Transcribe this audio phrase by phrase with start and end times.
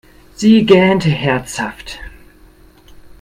[0.33, 1.99] Sie gähnte herzhaft.